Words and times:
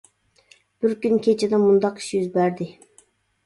بىر 0.85 0.95
كۈنى 1.03 1.21
كېچىدە 1.29 1.61
مۇنداق 1.67 2.03
ئىش 2.03 2.11
يۈز 2.19 2.29
بەردى. 2.41 2.73